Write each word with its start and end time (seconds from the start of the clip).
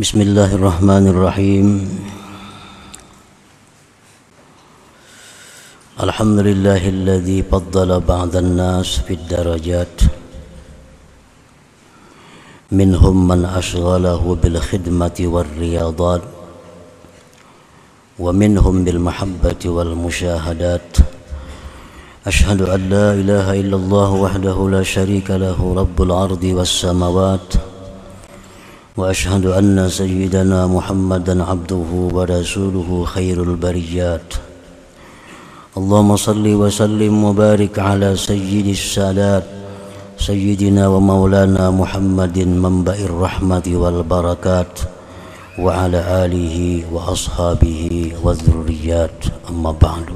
بسم 0.00 0.20
الله 0.20 0.54
الرحمن 0.54 1.04
الرحيم 1.08 1.66
الحمد 6.00 6.38
لله 6.38 6.88
الذي 6.88 7.42
فضل 7.42 8.00
بعض 8.00 8.36
الناس 8.36 8.98
في 9.04 9.14
الدرجات 9.14 9.96
منهم 12.72 13.28
من 13.28 13.44
أشغله 13.44 14.38
بالخدمة 14.42 15.18
والرياضات 15.20 16.22
ومنهم 18.18 18.84
بالمحبة 18.84 19.62
والمشاهدات 19.66 20.90
أشهد 22.26 22.60
أن 22.62 22.80
لا 22.88 23.12
إله 23.12 23.60
إلا 23.60 23.76
الله 23.76 24.10
وحده 24.10 24.56
لا 24.70 24.82
شريك 24.82 25.30
له 25.30 25.74
رب 25.76 26.02
الأرض 26.02 26.44
والسماوات 26.44 27.71
وأشهد 28.97 29.45
أن 29.45 29.89
سيدنا 29.89 30.67
محمدا 30.67 31.43
عبده 31.43 31.89
ورسوله 32.15 32.89
خير 33.05 33.43
البريات 33.43 34.29
اللهم 35.77 36.11
صل 36.17 36.45
وسلم 36.61 37.23
وبارك 37.23 37.79
على 37.79 38.15
سيد 38.17 38.67
السادات 38.67 39.45
سيدنا 40.17 40.87
ومولانا 40.87 41.69
محمد 41.69 42.37
منبع 42.39 42.97
الرحمة 43.09 43.65
والبركات 43.67 44.73
وعلى 45.61 45.99
آله 46.25 46.57
وأصحابه 46.93 47.81
والذريات 48.23 49.19
أما 49.49 49.71
بعد 49.77 50.07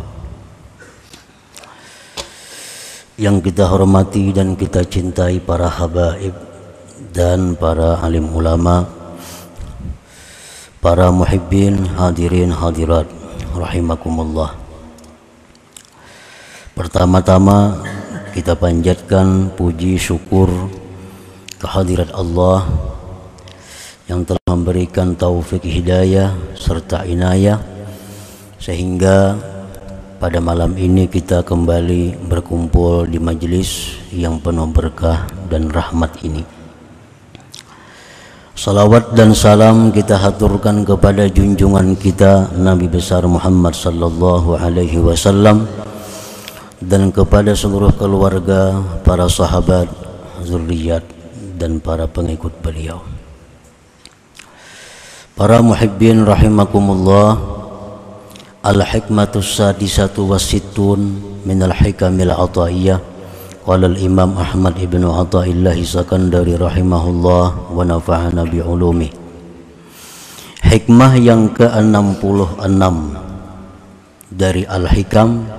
yang 3.21 3.37
kita 3.37 3.69
hormati 3.69 4.33
dan 4.33 4.57
kita 4.57 4.81
cintai 4.81 5.37
para 5.37 5.69
habaib 5.69 6.33
dan 7.12 7.52
para 7.56 8.00
alim 8.00 8.24
ulama 8.32 8.88
para 10.80 11.12
muhibbin 11.12 11.84
hadirin 11.92 12.48
hadirat 12.48 13.04
rahimakumullah 13.52 14.56
pertama-tama 16.72 17.84
kita 18.32 18.56
panjatkan 18.56 19.52
puji 19.52 20.00
syukur 20.00 20.48
kehadirat 21.60 22.12
Allah 22.16 22.64
yang 24.08 24.24
telah 24.24 24.44
memberikan 24.48 25.12
taufik 25.12 25.64
hidayah 25.68 26.32
serta 26.56 27.04
inayah 27.04 27.60
sehingga 28.56 29.36
pada 30.16 30.40
malam 30.40 30.72
ini 30.80 31.04
kita 31.12 31.44
kembali 31.44 32.24
berkumpul 32.24 33.04
di 33.04 33.20
majelis 33.20 34.00
yang 34.08 34.40
penuh 34.40 34.64
berkah 34.72 35.28
dan 35.52 35.68
rahmat 35.68 36.24
ini. 36.24 36.55
Salawat 38.56 39.12
dan 39.12 39.36
salam 39.36 39.92
kita 39.92 40.16
haturkan 40.16 40.80
kepada 40.80 41.28
junjungan 41.28 41.92
kita 41.92 42.48
Nabi 42.56 42.88
besar 42.88 43.20
Muhammad 43.28 43.76
sallallahu 43.76 44.56
alaihi 44.56 44.96
wasallam 44.96 45.68
dan 46.80 47.12
kepada 47.12 47.52
seluruh 47.52 47.92
keluarga, 48.00 48.80
para 49.04 49.28
sahabat, 49.28 49.92
zuriat 50.40 51.04
dan 51.60 51.84
para 51.84 52.08
pengikut 52.08 52.56
beliau. 52.64 53.04
Para 55.36 55.60
muhibbin 55.60 56.24
rahimakumullah 56.24 57.36
Al-hikmatu 58.64 59.44
sadisatu 59.44 60.32
wasittun 60.32 61.20
min 61.44 61.60
al-hikamil 61.60 62.32
ataiyah 62.32 63.15
Qala 63.66 63.90
al-imam 63.90 64.38
Ahmad 64.38 64.78
ibn 64.78 65.02
Ata'illah 65.02 65.74
Sakandari 65.82 66.54
rahimahullah 66.54 67.74
wa 67.74 67.82
nafa'ana 67.82 68.46
bi'ulumi 68.46 69.10
Hikmah 70.62 71.18
yang 71.18 71.50
ke-66 71.50 72.94
dari 74.30 74.62
Al-Hikam 74.62 75.50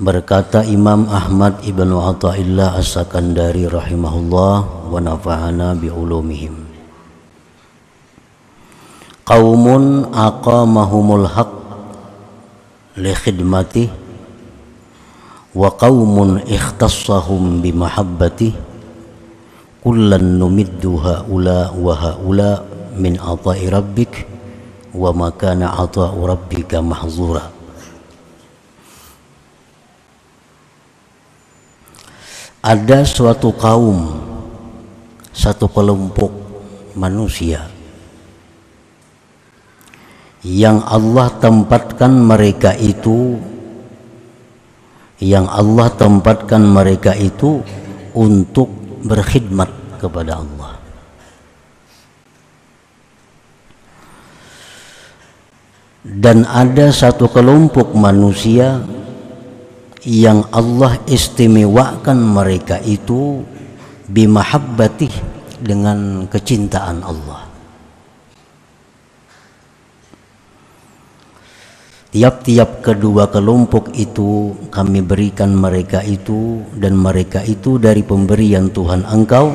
berkata 0.00 0.64
Imam 0.64 1.04
Ahmad 1.12 1.60
ibn 1.68 1.92
Ata'illah 1.92 2.80
As-Sakandari 2.80 3.68
rahimahullah 3.68 4.88
wa 4.88 4.96
nafa'ana 4.96 5.76
bi'ulumihim. 5.76 6.56
Qaumun 9.28 10.08
aqamahumul 10.08 11.28
haq 11.28 11.52
li 12.96 13.12
khidmati 13.12 14.09
wa 15.50 15.66
qaumun 15.74 16.46
ikhtassahum 16.46 17.58
bi 17.58 17.74
mahabbati 17.74 18.54
kullan 19.82 20.38
numiddu 20.38 20.94
haula 21.00 21.74
wa 21.74 21.94
haula 21.96 22.62
min 22.94 23.18
ata'i 23.18 23.66
rabbik 23.66 24.28
wa 24.94 25.10
mahzura. 26.82 27.50
Ada 32.60 33.08
suatu 33.08 33.56
kaum 33.56 34.20
satu 35.32 35.64
kelompok 35.72 36.28
manusia 36.92 37.64
yang 40.44 40.84
Allah 40.84 41.32
tempatkan 41.40 42.12
mereka 42.12 42.76
itu 42.76 43.40
yang 45.20 45.44
Allah 45.46 45.92
tempatkan 45.92 46.64
mereka 46.64 47.12
itu 47.12 47.60
untuk 48.16 48.72
berkhidmat 49.04 49.68
kepada 50.00 50.40
Allah. 50.40 50.72
Dan 56.00 56.48
ada 56.48 56.88
satu 56.88 57.28
kelompok 57.28 57.92
manusia 57.92 58.80
yang 60.00 60.48
Allah 60.48 60.96
istimewakan 61.04 62.16
mereka 62.16 62.80
itu 62.80 63.44
bimahabbatih 64.08 65.12
dengan 65.60 66.24
kecintaan 66.24 67.04
Allah 67.04 67.49
Tiap-tiap 72.10 72.82
kedua 72.82 73.30
kelompok 73.30 73.94
itu 73.94 74.50
kami 74.74 74.98
berikan 74.98 75.54
mereka 75.54 76.02
itu 76.02 76.58
dan 76.74 76.98
mereka 76.98 77.38
itu 77.46 77.78
dari 77.78 78.02
pemberian 78.02 78.66
Tuhan 78.66 79.06
engkau 79.06 79.54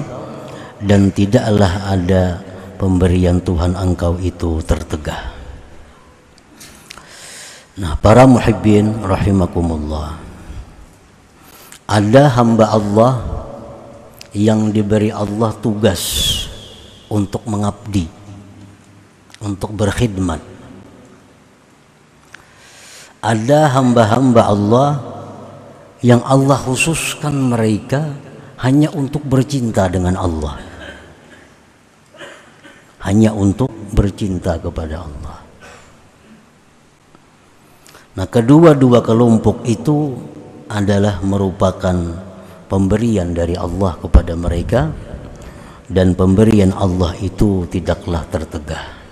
dan 0.79 1.11
tidaklah 1.11 1.91
ada 1.91 2.39
pemberian 2.79 3.43
Tuhan 3.43 3.75
engkau 3.75 4.15
itu 4.23 4.63
tertegah. 4.63 5.35
Nah, 7.75 7.99
para 7.99 8.23
muhibbin 8.23 9.03
rahimakumullah. 9.03 10.15
Ada 11.91 12.39
hamba 12.39 12.71
Allah 12.71 13.13
yang 14.31 14.71
diberi 14.71 15.11
Allah 15.11 15.51
tugas 15.59 15.99
untuk 17.11 17.43
mengabdi, 17.51 18.07
untuk 19.43 19.75
berkhidmat 19.75 20.54
ada 23.25 23.73
hamba-hamba 23.73 24.41
Allah 24.45 24.91
yang 26.05 26.21
Allah 26.21 26.61
khususkan 26.61 27.33
mereka 27.49 28.13
hanya 28.61 28.93
untuk 28.93 29.25
bercinta 29.25 29.89
dengan 29.89 30.13
Allah. 30.13 30.61
Hanya 33.01 33.33
untuk 33.33 33.69
bercinta 33.93 34.61
kepada 34.61 35.01
Allah. 35.01 35.37
Nah 38.15 38.27
kedua-dua 38.29 39.01
kelompok 39.01 39.65
itu 39.65 40.13
adalah 40.69 41.21
merupakan 41.21 41.97
pemberian 42.69 43.33
dari 43.33 43.53
Allah 43.53 43.93
kepada 44.01 44.33
mereka 44.33 44.89
dan 45.85 46.17
pemberian 46.17 46.73
Allah 46.73 47.13
itu 47.21 47.69
tidaklah 47.69 48.25
tertegah 48.33 49.04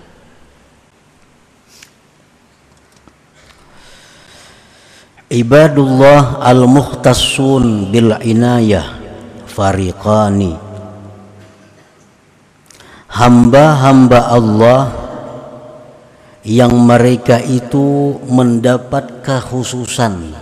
Ibadullah 5.33 6.45
al-mukhtassun 6.45 7.89
bil 7.89 8.13
inayah 8.21 9.01
fariqani. 9.50 10.53
Hamba-hamba 13.09 14.30
Allah 14.30 14.81
yang 16.45 16.77
mereka 16.85 17.41
itu 17.41 18.21
mendapat 18.30 19.25
kekhususan 19.25 20.38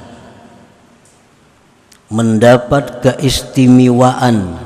mendapat 2.12 3.00
keistimewaan 3.00 4.60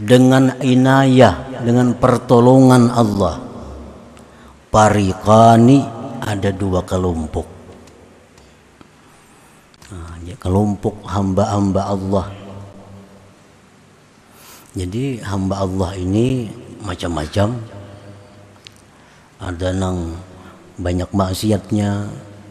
dengan 0.00 0.56
inayah 0.64 1.60
dengan 1.60 1.92
pertolongan 1.92 2.88
Allah. 2.88 3.36
Pariqani 4.72 5.84
ada 6.24 6.48
dua 6.56 6.80
kelompok 6.88 7.57
kelompok 10.38 10.94
hamba-hamba 11.06 11.82
Allah. 11.82 12.26
Jadi 14.78 15.18
hamba 15.22 15.66
Allah 15.66 15.90
ini 15.98 16.48
macam-macam. 16.82 17.58
Ada 19.38 19.70
nang 19.70 20.18
banyak 20.78 21.10
maksiatnya 21.14 22.06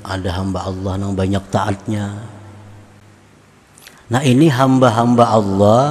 ada 0.07 0.29
hamba 0.39 0.67
Allah 0.67 0.93
nang 0.95 1.15
banyak 1.15 1.43
taatnya. 1.51 2.15
Nah 4.07 4.23
ini 4.23 4.47
hamba-hamba 4.47 5.23
Allah 5.35 5.83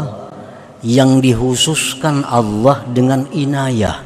yang 0.81 1.21
dihususkan 1.21 2.25
Allah 2.25 2.81
dengan 2.89 3.29
inayah 3.29 4.01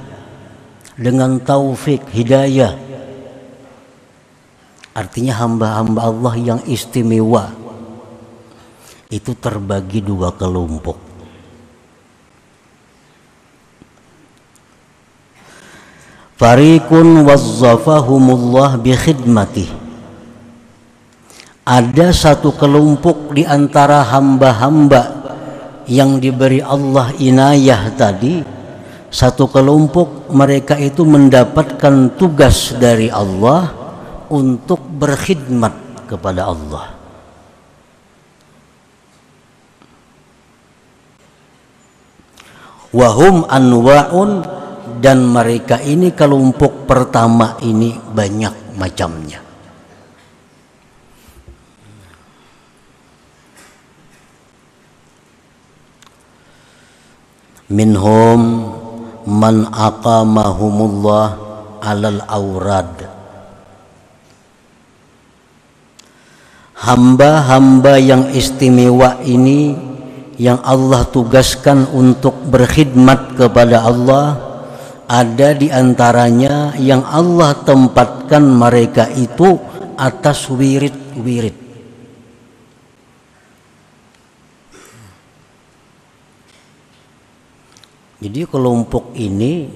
dengan 0.98 1.38
taufik 1.40 2.10
hidayah. 2.10 2.74
Artinya 4.92 5.38
hamba-hamba 5.38 6.00
Allah 6.10 6.34
yang 6.36 6.60
istimewa 6.66 7.59
itu 9.10 9.34
terbagi 9.34 10.00
dua 10.00 10.32
kelompok 10.32 11.10
Farikun 16.40 17.28
wazzafahumullah 17.28 18.80
bi 18.80 18.96
khidmatih. 18.96 19.68
Ada 21.68 22.16
satu 22.16 22.56
kelompok 22.56 23.36
di 23.36 23.44
antara 23.44 24.00
hamba-hamba 24.08 25.20
yang 25.84 26.16
diberi 26.16 26.64
Allah 26.64 27.12
inayah 27.20 27.92
tadi, 27.92 28.40
satu 29.12 29.52
kelompok 29.52 30.32
mereka 30.32 30.80
itu 30.80 31.04
mendapatkan 31.04 32.16
tugas 32.16 32.72
dari 32.72 33.12
Allah 33.12 33.76
untuk 34.32 34.80
berkhidmat 34.80 36.08
kepada 36.08 36.48
Allah. 36.48 36.99
Wahum 42.90 43.46
anwa'un 43.46 44.42
dan 44.98 45.22
mereka 45.22 45.78
ini 45.78 46.10
kelompok 46.10 46.90
pertama 46.90 47.54
ini 47.62 47.94
banyak 47.94 48.74
macamnya. 48.74 49.40
Minhum 57.70 58.66
man 59.30 59.70
aqamahumullah 59.70 61.26
alal 61.78 62.20
aurad. 62.26 63.06
Hamba-hamba 66.80 68.02
yang 68.02 68.34
istimewa 68.34 69.22
ini 69.22 69.78
yang 70.40 70.64
Allah 70.64 71.04
tugaskan 71.04 71.84
untuk 71.92 72.32
berkhidmat 72.48 73.36
kepada 73.36 73.84
Allah 73.84 74.26
ada 75.04 75.52
di 75.52 75.68
antaranya 75.68 76.72
yang 76.80 77.04
Allah 77.04 77.52
tempatkan 77.60 78.40
mereka 78.40 79.04
itu 79.12 79.60
atas 80.00 80.48
wirid-wirid. 80.48 81.68
Jadi 88.20 88.40
kelompok 88.48 89.12
ini 89.16 89.68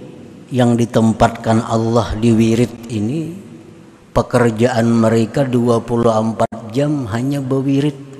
yang 0.48 0.80
ditempatkan 0.80 1.60
Allah 1.60 2.16
di 2.16 2.32
wirid 2.32 2.88
ini 2.88 3.36
pekerjaan 4.16 4.88
mereka 4.88 5.44
24 5.44 6.72
jam 6.72 7.04
hanya 7.12 7.44
berwirid. 7.44 8.13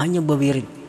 Hanya 0.00 0.24
berwirid 0.24 0.80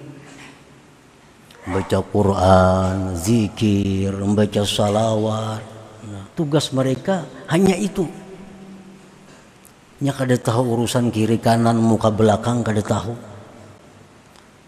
baca 1.67 1.99
Quran, 2.01 3.13
zikir, 3.13 4.09
membaca 4.17 4.65
salawat. 4.65 5.61
Nah, 6.09 6.25
tugas 6.33 6.73
mereka 6.73 7.25
hanya 7.53 7.77
itu. 7.77 8.09
Nya 10.01 10.17
kada 10.17 10.33
tahu 10.33 10.81
urusan 10.81 11.13
kiri 11.13 11.37
kanan 11.37 11.77
muka 11.77 12.09
belakang 12.09 12.65
kada 12.65 12.81
tahu. 12.81 13.13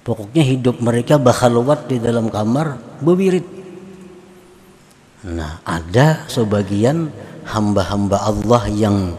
Pokoknya 0.04 0.44
hidup 0.46 0.84
mereka 0.84 1.18
bakhalwat 1.18 1.90
di 1.90 1.98
dalam 1.98 2.30
kamar 2.30 2.78
bewirid. 3.02 3.48
Nah, 5.24 5.64
ada 5.64 6.28
sebagian 6.28 7.08
hamba-hamba 7.48 8.28
Allah 8.28 8.64
yang 8.70 9.16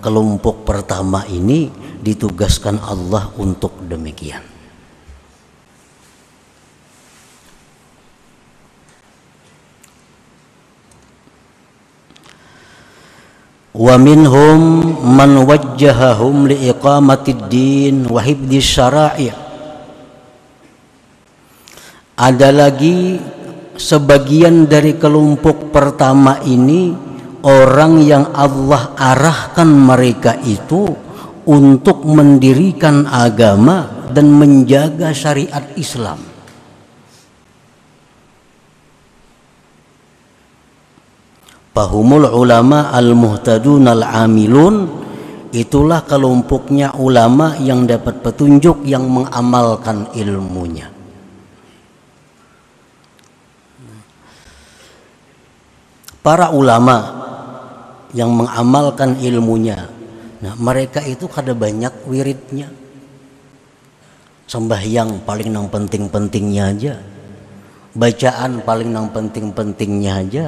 kelompok 0.00 0.62
pertama 0.62 1.26
ini 1.26 1.68
ditugaskan 2.00 2.78
Allah 2.78 3.28
untuk 3.36 3.74
demikian. 3.84 4.57
wa 13.78 13.94
minhum 13.94 14.90
man 15.06 15.46
wajjahahum 15.46 16.50
li 16.50 16.66
din 17.46 18.10
wa 18.10 18.18
hibdis 18.18 18.66
syara'i 18.66 19.30
ada 22.18 22.50
lagi 22.50 23.22
sebagian 23.78 24.66
dari 24.66 24.98
kelompok 24.98 25.70
pertama 25.70 26.42
ini 26.42 26.90
orang 27.46 28.02
yang 28.02 28.34
Allah 28.34 28.98
arahkan 28.98 29.70
mereka 29.70 30.34
itu 30.42 30.90
untuk 31.46 32.02
mendirikan 32.02 33.06
agama 33.06 34.10
dan 34.10 34.28
menjaga 34.34 35.14
syariat 35.14 35.64
Islam. 35.78 36.27
Fahumul 41.78 42.26
ulama 42.26 42.90
al-muhtadun 42.90 43.86
al-amilun 43.86 44.90
itulah 45.54 46.02
kelompoknya 46.02 46.98
ulama 46.98 47.54
yang 47.62 47.86
dapat 47.86 48.18
petunjuk 48.18 48.82
yang 48.82 49.06
mengamalkan 49.06 50.10
ilmunya. 50.10 50.90
Para 56.18 56.50
ulama 56.50 57.14
yang 58.10 58.34
mengamalkan 58.34 59.14
ilmunya, 59.22 59.86
nah 60.42 60.58
mereka 60.58 60.98
itu 61.06 61.30
kada 61.30 61.54
banyak 61.54 61.94
wiridnya. 62.10 62.74
Sembahyang 64.50 65.22
paling 65.22 65.54
nang 65.54 65.70
penting-pentingnya 65.70 66.64
aja. 66.74 66.98
Bacaan 67.94 68.66
paling 68.66 68.90
nang 68.90 69.14
penting-pentingnya 69.14 70.14
aja 70.26 70.46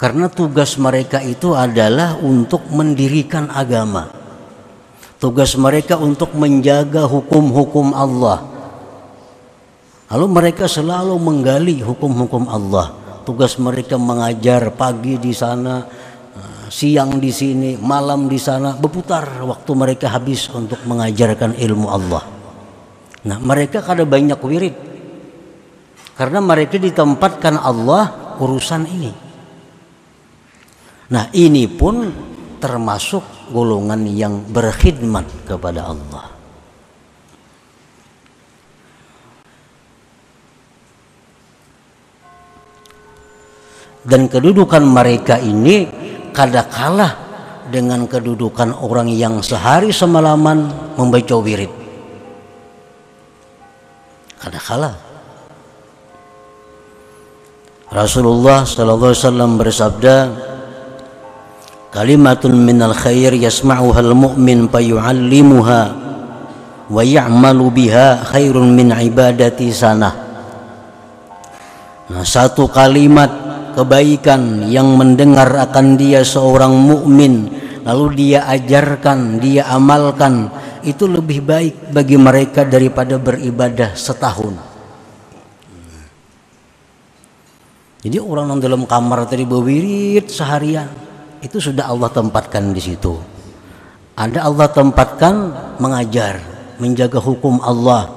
karena 0.00 0.32
tugas 0.32 0.80
mereka 0.80 1.20
itu 1.20 1.52
adalah 1.52 2.16
untuk 2.16 2.64
mendirikan 2.72 3.52
agama. 3.52 4.08
Tugas 5.20 5.52
mereka 5.60 6.00
untuk 6.00 6.32
menjaga 6.32 7.04
hukum-hukum 7.04 7.92
Allah. 7.92 8.40
Lalu 10.08 10.26
mereka 10.32 10.64
selalu 10.64 11.20
menggali 11.20 11.84
hukum-hukum 11.84 12.48
Allah. 12.48 12.96
Tugas 13.28 13.60
mereka 13.60 14.00
mengajar 14.00 14.72
pagi 14.72 15.20
di 15.20 15.36
sana, 15.36 15.84
eh, 16.32 16.64
siang 16.72 17.20
di 17.20 17.28
sini, 17.28 17.76
malam 17.76 18.24
di 18.24 18.40
sana, 18.40 18.80
berputar 18.80 19.44
waktu 19.44 19.70
mereka 19.76 20.08
habis 20.08 20.48
untuk 20.48 20.80
mengajarkan 20.88 21.60
ilmu 21.60 21.86
Allah. 21.92 22.24
Nah, 23.28 23.36
mereka 23.36 23.84
kada 23.84 24.08
banyak 24.08 24.40
wirid. 24.40 24.76
Karena 26.16 26.40
mereka 26.40 26.80
ditempatkan 26.80 27.60
Allah 27.60 28.32
urusan 28.40 28.88
ini. 28.88 29.29
Nah 31.10 31.26
ini 31.34 31.66
pun 31.66 32.06
termasuk 32.62 33.50
golongan 33.50 34.06
yang 34.06 34.46
berkhidmat 34.46 35.26
kepada 35.42 35.90
Allah. 35.90 36.26
Dan 44.00 44.30
kedudukan 44.30 44.80
mereka 44.80 45.36
ini 45.36 45.84
kada 46.32 46.64
kalah 46.70 47.12
dengan 47.68 48.08
kedudukan 48.08 48.72
orang 48.80 49.12
yang 49.12 49.44
sehari 49.44 49.92
semalaman 49.92 50.72
membaca 50.96 51.36
wirid. 51.36 51.70
Kada 54.40 54.56
kalah. 54.56 54.96
Rasulullah 57.90 58.62
sallallahu 58.64 59.10
alaihi 59.12 59.22
wasallam 59.26 59.50
bersabda, 59.58 60.16
kalimatun 61.90 62.54
minal 62.54 62.94
khair 62.94 63.34
yasma'uha 63.34 64.00
al-mu'min 64.02 64.70
fayu'allimuha 64.70 65.82
wa 66.90 67.02
ya'malu 67.02 67.66
biha 67.70 68.22
khairun 68.30 68.74
min 68.74 68.94
ibadati 68.94 69.70
sana 69.74 70.10
nah 72.10 72.22
satu 72.26 72.66
kalimat 72.70 73.30
kebaikan 73.74 74.66
yang 74.66 74.98
mendengar 74.98 75.46
akan 75.70 75.94
dia 75.94 76.26
seorang 76.26 76.74
mukmin 76.74 77.46
lalu 77.86 78.06
dia 78.18 78.46
ajarkan 78.50 79.38
dia 79.38 79.66
amalkan 79.70 80.50
itu 80.84 81.04
lebih 81.04 81.44
baik 81.44 81.92
bagi 81.92 82.16
mereka 82.16 82.64
daripada 82.64 83.20
beribadah 83.20 83.92
setahun. 83.92 84.56
Jadi 88.00 88.16
orang 88.16 88.56
yang 88.56 88.60
dalam 88.64 88.82
kamar 88.88 89.28
tadi 89.28 89.44
berwirid 89.44 90.32
seharian 90.32 90.88
itu 91.40 91.56
sudah 91.56 91.88
Allah 91.88 92.12
tempatkan 92.12 92.72
di 92.72 92.80
situ. 92.80 93.16
Ada 94.16 94.44
Allah 94.44 94.68
tempatkan 94.68 95.34
mengajar, 95.80 96.40
menjaga 96.76 97.16
hukum 97.16 97.60
Allah. 97.64 98.12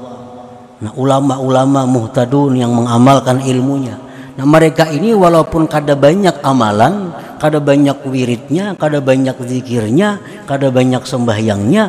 Nah, 0.83 0.91
ulama-ulama 0.99 1.87
muhtadun 1.87 2.59
yang 2.59 2.75
mengamalkan 2.75 3.39
ilmunya. 3.47 3.95
Nah, 4.35 4.43
mereka 4.43 4.91
ini 4.91 5.15
walaupun 5.15 5.63
kada 5.71 5.95
banyak 5.95 6.43
amalan, 6.43 7.15
kada 7.39 7.63
banyak 7.63 8.03
wiridnya, 8.03 8.75
kada 8.75 8.99
banyak 8.99 9.39
zikirnya, 9.39 10.19
kada 10.43 10.67
banyak 10.67 11.07
sembahyangnya, 11.07 11.83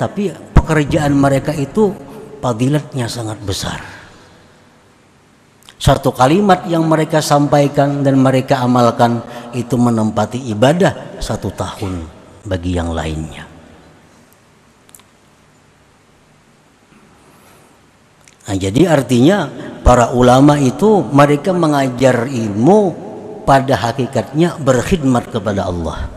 tapi 0.00 0.32
pekerjaan 0.56 1.12
mereka 1.12 1.52
itu 1.52 1.92
padilatnya 2.40 3.04
sangat 3.10 3.36
besar. 3.44 3.97
Satu 5.78 6.10
kalimat 6.10 6.66
yang 6.66 6.82
mereka 6.90 7.22
sampaikan 7.22 8.02
dan 8.02 8.18
mereka 8.18 8.58
amalkan 8.66 9.22
itu 9.54 9.78
menempati 9.78 10.50
ibadah 10.50 11.22
satu 11.22 11.54
tahun 11.54 12.02
bagi 12.42 12.74
yang 12.74 12.90
lainnya. 12.90 13.46
Nah, 18.48 18.56
jadi 18.58 18.90
artinya 18.90 19.46
para 19.86 20.10
ulama 20.10 20.58
itu 20.58 21.04
mereka 21.14 21.54
mengajar 21.54 22.26
ilmu 22.26 23.06
pada 23.46 23.78
hakikatnya 23.78 24.58
berkhidmat 24.58 25.30
kepada 25.30 25.68
Allah. 25.68 26.10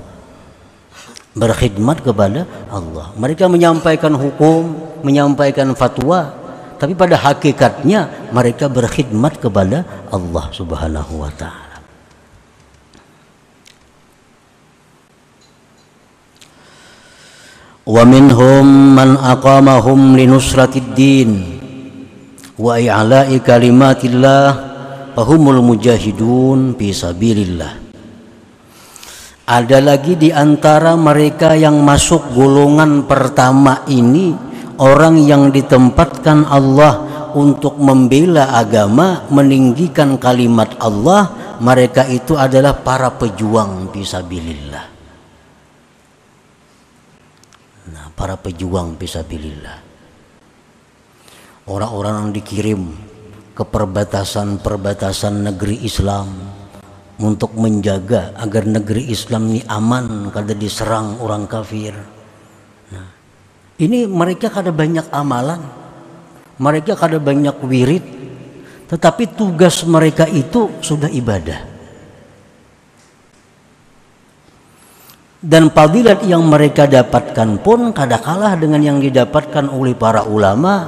Berkhidmat 1.38 2.02
kepada 2.02 2.50
Allah. 2.72 3.14
Mereka 3.14 3.46
menyampaikan 3.46 4.18
hukum, 4.18 4.74
menyampaikan 5.06 5.76
fatwa, 5.78 6.41
tapi 6.82 6.98
pada 6.98 7.14
hakikatnya 7.14 8.34
mereka 8.34 8.66
berkhidmat 8.66 9.38
kepada 9.38 9.86
Allah 10.10 10.50
Subhanahu 10.50 11.22
wa 11.22 11.30
taala. 11.38 11.78
Wa 17.86 18.02
minhum 18.02 18.98
man 18.98 19.14
aqamahum 19.14 20.18
linusratid 20.18 20.98
din 20.98 21.62
wa 22.58 22.82
i'la'i 22.82 23.38
kalimatillah 23.46 24.46
fahumul 25.14 25.62
mujahidun 25.62 26.74
fi 26.82 26.98
sabilillah. 26.98 27.78
Ada 29.46 29.78
lagi 29.86 30.18
di 30.18 30.34
antara 30.34 30.98
mereka 30.98 31.54
yang 31.54 31.78
masuk 31.86 32.34
golongan 32.34 33.06
pertama 33.06 33.86
ini 33.86 34.50
orang 34.82 35.22
yang 35.22 35.54
ditempatkan 35.54 36.11
Allah 36.28 36.94
untuk 37.34 37.80
membela 37.80 38.54
agama, 38.56 39.26
meninggikan 39.32 40.20
kalimat 40.20 40.76
Allah, 40.78 41.56
mereka 41.60 42.06
itu 42.06 42.36
adalah 42.36 42.78
para 42.78 43.10
pejuang 43.14 43.90
fisabilillah. 43.90 44.86
Nah, 47.92 48.06
para 48.14 48.36
pejuang 48.38 49.00
fisabilillah. 49.00 49.78
Orang-orang 51.72 52.28
yang 52.28 52.32
dikirim 52.36 52.82
ke 53.56 53.64
perbatasan-perbatasan 53.64 55.50
negeri 55.54 55.86
Islam 55.86 56.28
untuk 57.22 57.54
menjaga 57.54 58.34
agar 58.36 58.66
negeri 58.66 59.14
Islam 59.14 59.54
ini 59.54 59.62
aman 59.70 60.34
kada 60.34 60.58
diserang 60.58 61.22
orang 61.22 61.46
kafir 61.46 61.94
ini 63.82 64.06
mereka 64.06 64.54
kada 64.54 64.70
banyak 64.70 65.10
amalan, 65.10 65.58
mereka 66.62 66.94
kada 66.94 67.18
banyak 67.18 67.58
wirid, 67.66 68.06
tetapi 68.86 69.34
tugas 69.34 69.82
mereka 69.82 70.30
itu 70.30 70.78
sudah 70.86 71.10
ibadah. 71.10 71.66
Dan 75.42 75.74
fadilat 75.74 76.22
yang 76.22 76.46
mereka 76.46 76.86
dapatkan 76.86 77.66
pun 77.66 77.90
kada 77.98 78.22
kalah 78.22 78.54
dengan 78.54 78.78
yang 78.78 79.02
didapatkan 79.02 79.74
oleh 79.74 79.98
para 79.98 80.22
ulama, 80.22 80.86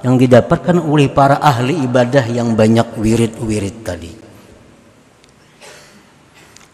yang 0.00 0.16
didapatkan 0.16 0.80
oleh 0.80 1.12
para 1.12 1.36
ahli 1.44 1.84
ibadah 1.84 2.24
yang 2.32 2.56
banyak 2.56 2.96
wirid-wirid 2.96 3.76
tadi. 3.84 4.12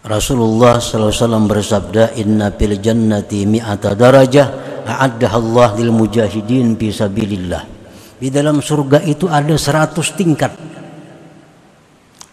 Rasulullah 0.06 0.78
SAW 0.78 1.50
bersabda, 1.50 2.14
Inna 2.22 2.54
fil 2.54 2.78
jannati 2.78 3.50
mi'ata 3.50 3.98
darajah 3.98 4.46
a'addah 4.86 5.32
Allah 5.34 5.74
lil 5.74 5.90
mujahidin 5.90 6.78
fi 6.78 6.94
sabilillah. 6.94 7.77
Di 8.18 8.34
dalam 8.34 8.58
surga 8.58 9.06
itu 9.06 9.30
ada 9.30 9.54
seratus 9.54 10.10
tingkat 10.18 10.50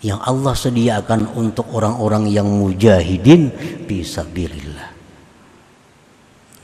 yang 0.06 0.22
Allah 0.22 0.54
sediakan 0.54 1.34
untuk 1.34 1.74
orang-orang 1.74 2.30
yang 2.30 2.46
mujahidin 2.46 3.50
fi 3.90 4.06
sabilillah. 4.06 4.90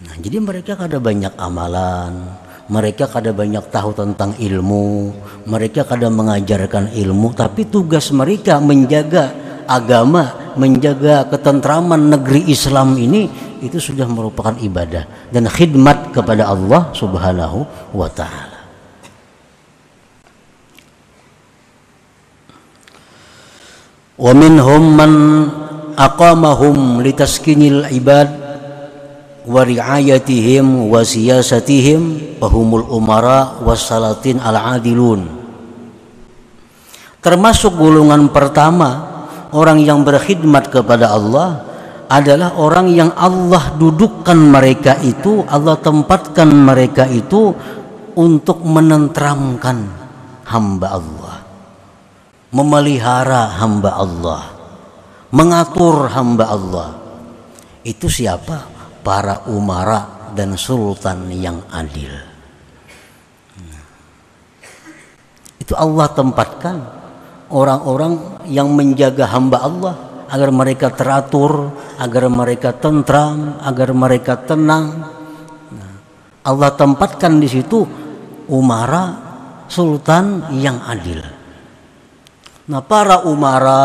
Nah, 0.01 0.15
jadi 0.17 0.37
mereka 0.41 0.73
kada 0.73 0.97
banyak 0.97 1.33
amalan, 1.37 2.33
mereka 2.69 3.05
kada 3.05 3.33
banyak 3.33 3.61
tahu 3.69 3.93
tentang 3.93 4.33
ilmu, 4.37 5.13
mereka 5.45 5.85
kada 5.85 6.09
mengajarkan 6.09 6.93
ilmu, 6.93 7.33
tapi 7.37 7.69
tugas 7.69 8.09
mereka 8.09 8.57
menjaga 8.57 9.33
agama, 9.69 10.53
menjaga 10.57 11.29
ketentraman 11.29 12.13
negeri 12.13 12.49
Islam 12.49 12.97
ini 12.97 13.29
itu 13.61 13.77
sudah 13.77 14.09
merupakan 14.09 14.57
ibadah 14.57 15.29
dan 15.29 15.45
khidmat 15.45 16.09
kepada 16.13 16.49
Allah 16.49 16.89
Subhanahu 16.97 17.65
wa 17.93 18.09
taala. 18.09 18.50
Wa 24.21 24.37
minhum 24.37 24.83
man 24.93 25.11
aqamahum 25.97 27.01
litaskinil 27.01 27.89
ibad 27.89 28.29
wa 29.49 29.65
riayatihim 29.65 30.93
wa 30.93 31.01
siyasatihim 31.01 32.37
humul 32.45 32.85
umara 32.93 33.57
al-adilun. 34.45 35.25
Termasuk 37.21 37.77
golongan 37.77 38.29
pertama 38.33 38.89
orang 39.53 39.81
yang 39.81 40.01
berkhidmat 40.01 40.73
kepada 40.73 41.13
Allah 41.13 41.65
adalah 42.09 42.57
orang 42.57 42.89
yang 42.89 43.13
Allah 43.13 43.77
dudukkan 43.77 44.35
mereka 44.35 44.97
itu, 45.05 45.45
Allah 45.47 45.77
tempatkan 45.77 46.49
mereka 46.49 47.05
itu 47.07 47.53
untuk 48.17 48.65
menentramkan 48.65 49.85
hamba 50.49 50.97
Allah, 50.97 51.20
memelihara 52.51 53.59
hamba 53.59 53.91
Allah, 53.95 54.41
mengatur 55.31 56.11
hamba 56.11 56.45
Allah. 56.51 56.89
Itu 57.81 58.11
siapa? 58.11 58.69
Para 59.01 59.49
umara 59.49 60.29
dan 60.37 60.53
sultan 60.53 61.31
yang 61.33 61.65
adil. 61.73 62.13
Itu 65.57 65.73
Allah 65.73 66.11
tempatkan 66.11 66.77
orang-orang 67.49 68.43
yang 68.45 68.69
menjaga 68.75 69.25
hamba 69.31 69.57
Allah 69.63 69.95
agar 70.31 70.49
mereka 70.51 70.87
teratur, 70.91 71.71
agar 71.99 72.27
mereka 72.31 72.71
tentram, 72.75 73.59
agar 73.63 73.91
mereka 73.91 74.35
tenang. 74.39 75.11
Nah, 75.71 75.95
Allah 76.43 76.71
tempatkan 76.75 77.39
di 77.39 77.47
situ 77.51 77.83
umara 78.51 79.15
sultan 79.67 80.51
yang 80.59 80.79
adil. 80.87 81.40
Nah, 82.71 82.79
para 82.79 83.27
umara, 83.27 83.83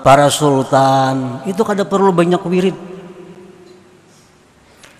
para 0.00 0.32
sultan 0.32 1.44
itu 1.44 1.60
kada 1.60 1.84
perlu 1.84 2.16
banyak 2.16 2.40
wirid. 2.40 2.76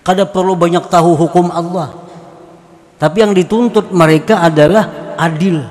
Kada 0.05 0.29
perlu 0.29 0.53
banyak 0.53 0.85
tahu 0.85 1.17
hukum 1.17 1.49
Allah. 1.49 1.97
Tapi 3.01 3.25
yang 3.25 3.33
dituntut 3.33 3.89
mereka 3.89 4.45
adalah 4.45 5.17
adil 5.17 5.65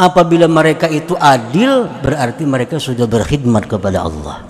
Apabila 0.00 0.48
mereka 0.48 0.88
itu 0.88 1.12
adil, 1.12 1.84
berarti 2.00 2.48
mereka 2.48 2.80
sudah 2.80 3.04
berkhidmat 3.04 3.68
kepada 3.68 4.08
Allah. 4.08 4.40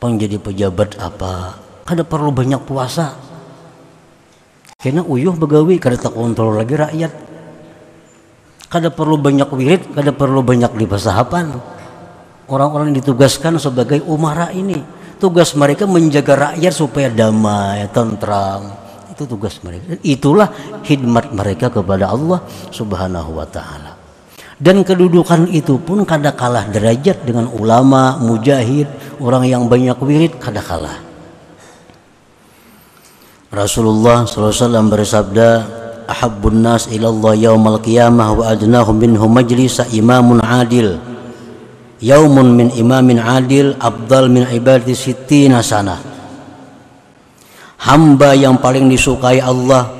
Penjadi 0.00 0.40
pejabat 0.40 0.96
apa? 0.96 1.60
Kada 1.84 2.00
perlu 2.00 2.32
banyak 2.32 2.64
puasa. 2.64 3.12
Karena 4.80 5.04
uyuh 5.04 5.36
begawi 5.36 5.76
kada 5.76 6.00
tak 6.00 6.16
kontrol 6.16 6.56
lagi 6.56 6.80
rakyat. 6.80 7.12
Kada 8.66 8.90
perlu 8.90 9.20
banyak 9.20 9.46
wirid, 9.52 9.82
kada 9.94 10.10
perlu 10.10 10.42
banyak 10.42 10.74
dipasahapan. 10.74 11.54
Orang-orang 12.46 12.94
yang 12.94 12.98
ditugaskan 13.02 13.58
sebagai 13.58 14.02
umara 14.06 14.50
ini, 14.50 14.78
tugas 15.18 15.54
mereka 15.54 15.86
menjaga 15.86 16.52
rakyat 16.52 16.72
supaya 16.74 17.08
damai, 17.10 17.86
tentram, 17.90 18.74
itu 19.10 19.24
tugas 19.24 19.56
mereka. 19.64 19.96
Itulah 20.04 20.48
khidmat 20.84 21.32
mereka 21.32 21.72
kepada 21.72 22.12
Allah 22.12 22.42
Subhanahu 22.70 23.38
wa 23.38 23.46
taala. 23.48 23.96
Dan 24.56 24.80
kedudukan 24.84 25.52
itu 25.52 25.76
pun 25.76 26.04
kada 26.08 26.32
kalah 26.32 26.64
derajat 26.68 27.28
dengan 27.28 27.48
ulama, 27.52 28.16
mujahid, 28.16 28.88
orang 29.20 29.44
yang 29.44 29.68
banyak 29.68 29.96
wirid 30.00 30.40
kada 30.40 30.64
kalah. 30.64 30.96
Rasulullah 33.52 34.24
SAW 34.24 34.88
bersabda, 34.88 35.48
ahabbun 36.06 36.62
nas 36.62 36.86
ila 36.88 37.10
Allah 37.10 37.32
yaumal 37.50 37.78
qiyamah 37.82 38.28
wa 38.32 38.44
adnahum 38.50 38.96
minhum 38.96 39.30
majlisa 39.30 39.86
imamun 39.90 40.40
adil. 40.40 40.98
Yaumun 42.00 42.54
min 42.54 42.68
imamin 42.72 43.18
adil 43.18 43.74
abdal 43.82 44.30
min 44.30 44.46
ibadati 44.48 44.94
sittina 44.94 45.60
sana. 45.60 45.98
Hamba 47.82 48.32
yang 48.32 48.58
paling 48.58 48.88
disukai 48.88 49.42
Allah 49.42 49.90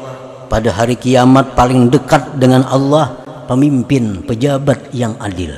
pada 0.46 0.72
hari 0.72 0.96
kiamat 0.96 1.52
paling 1.52 1.90
dekat 1.92 2.38
dengan 2.38 2.64
Allah 2.66 3.20
pemimpin 3.46 4.24
pejabat 4.24 4.90
yang 4.94 5.14
adil. 5.22 5.54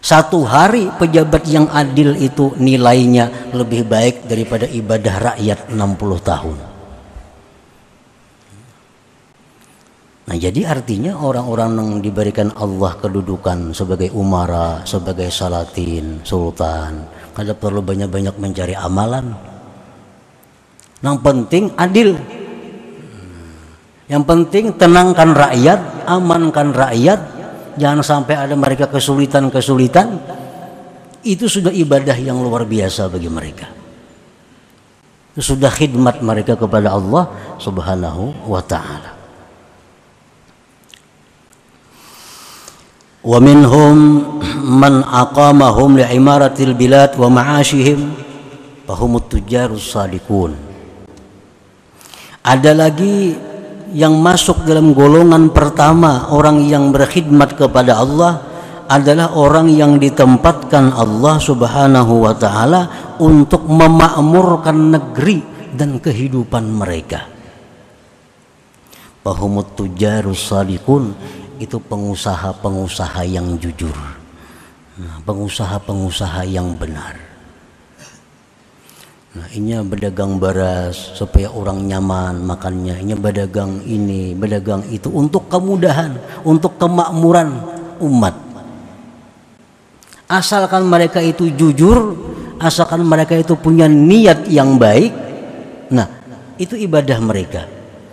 Satu 0.00 0.48
hari 0.48 0.88
pejabat 0.96 1.44
yang 1.44 1.68
adil 1.68 2.16
itu 2.16 2.56
nilainya 2.56 3.52
lebih 3.52 3.84
baik 3.84 4.24
daripada 4.24 4.64
ibadah 4.64 5.36
rakyat 5.36 5.68
60 5.68 5.76
tahun 6.24 6.69
Nah 10.30 10.38
jadi 10.38 10.62
artinya 10.62 11.18
orang-orang 11.18 11.74
yang 11.74 11.90
diberikan 11.98 12.54
Allah 12.54 12.94
kedudukan 13.02 13.74
sebagai 13.74 14.14
umara, 14.14 14.78
sebagai 14.86 15.26
salatin, 15.26 16.22
sultan, 16.22 17.02
kada 17.34 17.50
perlu 17.50 17.82
banyak-banyak 17.82 18.38
mencari 18.38 18.78
amalan. 18.78 19.34
Yang 21.02 21.18
penting 21.26 21.64
adil. 21.74 22.14
Yang 24.06 24.22
penting 24.22 24.64
tenangkan 24.78 25.34
rakyat, 25.34 26.06
amankan 26.06 26.78
rakyat, 26.78 27.20
jangan 27.74 27.98
sampai 28.06 28.38
ada 28.38 28.54
mereka 28.54 28.86
kesulitan-kesulitan. 28.86 30.14
Itu 31.26 31.50
sudah 31.50 31.74
ibadah 31.74 32.14
yang 32.14 32.38
luar 32.38 32.70
biasa 32.70 33.10
bagi 33.10 33.26
mereka. 33.26 33.66
Sudah 35.34 35.74
khidmat 35.74 36.22
mereka 36.22 36.54
kepada 36.54 36.94
Allah 36.94 37.34
Subhanahu 37.58 38.46
wa 38.46 38.62
taala. 38.62 39.19
ومنهم 43.25 43.97
من 44.61 44.93
أقامهم 45.01 45.89
لعمارة 45.97 46.57
البلاد 46.59 47.11
ومعاشهم 47.17 47.99
فهم 48.87 49.11
التجار 49.17 49.69
الصادقون 49.73 50.51
ada 52.45 52.77
lagi 52.77 53.33
yang 53.89 54.21
masuk 54.21 54.69
dalam 54.69 54.93
golongan 54.93 55.49
pertama 55.49 56.29
orang 56.29 56.61
yang 56.61 56.93
berkhidmat 56.93 57.57
kepada 57.57 57.97
Allah 57.97 58.37
adalah 58.85 59.33
orang 59.33 59.65
yang 59.73 59.97
ditempatkan 59.97 60.93
Allah 60.93 61.41
Subhanahu 61.41 62.29
wa 62.29 62.37
taala 62.37 62.81
untuk 63.17 63.65
memakmurkan 63.65 64.93
negeri 64.93 65.41
dan 65.73 65.97
kehidupan 65.97 66.69
mereka. 66.69 67.25
Bahumut 69.25 69.73
tujarus 69.73 70.53
salikun 70.53 71.17
itu 71.60 71.76
pengusaha-pengusaha 71.76 73.22
yang 73.28 73.60
jujur. 73.60 73.94
Nah, 74.96 75.20
pengusaha-pengusaha 75.28 76.48
yang 76.48 76.72
benar. 76.74 77.28
Nah 79.30 79.46
ini 79.54 79.78
berdagang 79.86 80.42
beras 80.42 81.14
supaya 81.14 81.54
orang 81.54 81.86
nyaman 81.86 82.42
makannya. 82.42 82.98
Ini 82.98 83.14
berdagang 83.14 83.78
ini 83.86 84.34
berdagang 84.34 84.82
itu 84.90 85.06
untuk 85.06 85.46
kemudahan 85.46 86.18
untuk 86.42 86.74
kemakmuran 86.82 87.62
umat. 88.02 88.34
Asalkan 90.26 90.82
mereka 90.82 91.22
itu 91.22 91.46
jujur 91.54 92.18
asalkan 92.60 93.00
mereka 93.00 93.32
itu 93.40 93.56
punya 93.56 93.88
niat 93.88 94.44
yang 94.52 94.76
baik 94.76 95.16
nah 95.88 96.06
itu 96.60 96.76
ibadah 96.76 97.16
mereka 97.24 97.64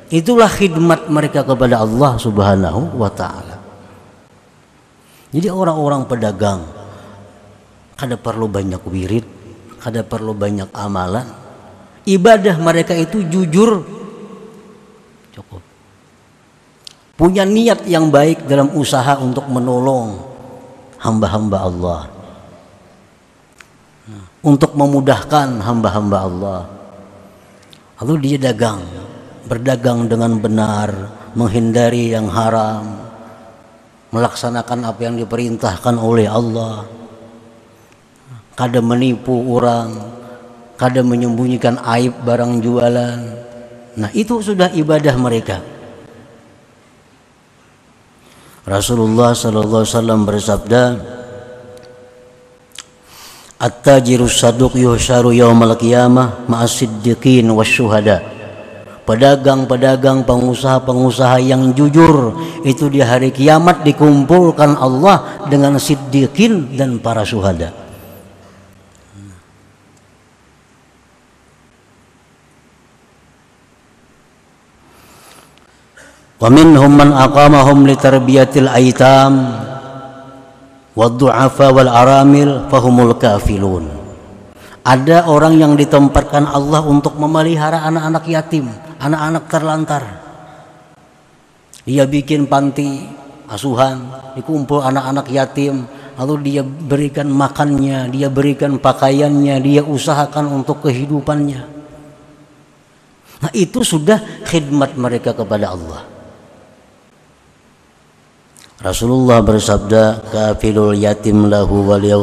Itulah 0.07 0.47
khidmat 0.47 1.11
mereka 1.11 1.43
kepada 1.43 1.83
Allah 1.83 2.15
Subhanahu 2.15 2.95
wa 2.95 3.11
taala. 3.11 3.59
Jadi 5.35 5.51
orang-orang 5.51 6.07
pedagang 6.07 6.63
kada 7.99 8.15
perlu 8.15 8.47
banyak 8.47 8.79
wirid, 8.87 9.25
kada 9.83 10.07
perlu 10.07 10.31
banyak 10.31 10.71
amalan. 10.71 11.27
Ibadah 12.07 12.55
mereka 12.55 12.95
itu 12.95 13.19
jujur 13.27 13.83
cukup. 15.35 15.59
Punya 17.19 17.43
niat 17.43 17.83
yang 17.83 18.07
baik 18.07 18.47
dalam 18.47 18.71
usaha 18.79 19.19
untuk 19.19 19.43
menolong 19.51 20.15
hamba-hamba 21.03 21.57
Allah. 21.59 22.01
Untuk 24.39 24.71
memudahkan 24.71 25.59
hamba-hamba 25.59 26.17
Allah. 26.23 26.61
Lalu 27.99 28.13
dia 28.23 28.37
dagang, 28.39 28.79
berdagang 29.47 30.11
dengan 30.11 30.37
benar, 30.37 30.91
menghindari 31.33 32.11
yang 32.11 32.27
haram, 32.27 32.99
melaksanakan 34.11 34.91
apa 34.91 34.99
yang 35.07 35.15
diperintahkan 35.15 35.95
oleh 35.95 36.27
Allah. 36.27 36.83
Kada 38.53 38.83
menipu 38.83 39.33
orang, 39.53 39.95
kada 40.75 40.99
menyembunyikan 41.01 41.79
aib 41.97 42.13
barang 42.27 42.59
jualan. 42.59 43.19
Nah, 43.97 44.09
itu 44.13 44.43
sudah 44.43 44.69
ibadah 44.75 45.15
mereka. 45.15 45.57
Rasulullah 48.67 49.31
sallallahu 49.31 49.81
alaihi 49.87 49.95
wasallam 49.95 50.21
bersabda, 50.27 50.83
At-tajiru 53.57 54.29
saduq 54.29 54.77
yuhsyaru 54.77 55.33
yaumal 55.33 55.73
qiyamah 55.73 56.45
ma'as 56.45 56.77
siddiqin 56.77 57.49
wasyuhada 57.49 58.36
pedagang-pedagang, 59.07 60.27
pengusaha-pengusaha 60.27 61.39
yang 61.39 61.71
jujur 61.71 62.35
itu 62.67 62.91
di 62.91 62.99
hari 62.99 63.31
kiamat 63.31 63.87
dikumpulkan 63.87 64.75
Allah 64.75 65.47
dengan 65.47 65.79
siddiqin 65.79 66.75
dan 66.75 66.99
para 66.99 67.23
syuhada. 67.23 67.71
Wa 76.37 76.53
minhum 76.53 76.91
man 76.93 77.17
aqamahum 77.17 77.89
li 77.89 77.97
tarbiyatil 77.97 78.69
aitam 78.69 79.57
wad 80.93 81.17
du'afa 81.17 81.73
wal 81.73 81.89
aramil 81.89 82.69
fahumul 82.69 83.17
kafilun. 83.17 83.89
Ada 84.85 85.27
orang 85.27 85.57
yang 85.57 85.73
ditempatkan 85.73 86.45
Allah 86.47 86.79
untuk 86.85 87.17
memelihara 87.17 87.83
anak-anak 87.89 88.23
yatim, 88.29 88.69
anak-anak 89.01 89.43
terlantar. 89.49 90.03
Dia 91.87 92.03
bikin 92.03 92.51
panti 92.51 93.07
asuhan, 93.47 94.11
dikumpul 94.35 94.83
anak-anak 94.83 95.27
yatim, 95.31 95.87
lalu 96.19 96.33
dia 96.43 96.61
berikan 96.65 97.31
makannya, 97.31 98.11
dia 98.11 98.27
berikan 98.27 98.75
pakaiannya, 98.75 99.55
dia 99.63 99.81
usahakan 99.85 100.51
untuk 100.51 100.83
kehidupannya. 100.83 101.61
Nah, 103.37 103.51
itu 103.53 103.85
sudah 103.85 104.19
khidmat 104.43 104.97
mereka 104.97 105.31
kepada 105.31 105.71
Allah. 105.77 106.01
Rasulullah 108.81 109.41
bersabda, 109.41 110.29
"Kafilul 110.29 110.97
yatim 110.97 111.49
lahu 111.49 111.87
wa 111.87 111.97
li 111.97 112.13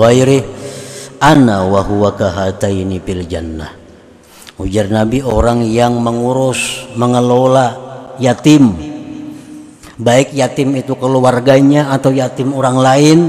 ana 1.23 1.65
wa 1.65 1.81
huwa 1.81 2.13
kahataini 2.13 3.01
fil 3.01 3.25
jannah 3.25 3.84
ujar 4.59 4.87
Nabi 4.87 5.21
orang 5.25 5.67
yang 5.67 5.99
mengurus 5.99 6.87
mengelola 6.95 7.75
yatim. 8.23 8.75
Baik 9.95 10.35
yatim 10.35 10.75
itu 10.75 10.99
keluarganya 10.99 11.95
atau 11.95 12.11
yatim 12.11 12.51
orang 12.51 12.77
lain 12.79 13.21